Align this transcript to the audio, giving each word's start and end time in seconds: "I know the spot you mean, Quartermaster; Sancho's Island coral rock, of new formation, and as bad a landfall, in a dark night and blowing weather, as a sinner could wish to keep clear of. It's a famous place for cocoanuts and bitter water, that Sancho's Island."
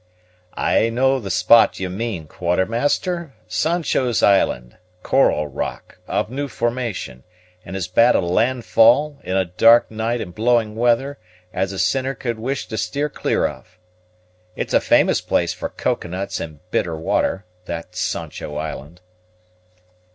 "I 0.57 0.89
know 0.89 1.19
the 1.19 1.29
spot 1.29 1.79
you 1.79 1.87
mean, 1.87 2.25
Quartermaster; 2.25 3.33
Sancho's 3.47 4.23
Island 4.23 4.77
coral 5.03 5.45
rock, 5.47 5.99
of 6.07 6.31
new 6.31 6.47
formation, 6.47 7.23
and 7.63 7.75
as 7.75 7.87
bad 7.87 8.15
a 8.15 8.19
landfall, 8.19 9.19
in 9.23 9.37
a 9.37 9.45
dark 9.45 9.91
night 9.91 10.19
and 10.19 10.33
blowing 10.33 10.75
weather, 10.75 11.19
as 11.53 11.71
a 11.71 11.77
sinner 11.77 12.15
could 12.15 12.39
wish 12.39 12.65
to 12.69 12.77
keep 12.79 13.13
clear 13.13 13.45
of. 13.45 13.77
It's 14.55 14.73
a 14.73 14.81
famous 14.81 15.21
place 15.21 15.53
for 15.53 15.69
cocoanuts 15.69 16.39
and 16.39 16.61
bitter 16.71 16.95
water, 16.97 17.45
that 17.65 17.95
Sancho's 17.95 18.57
Island." 18.57 19.01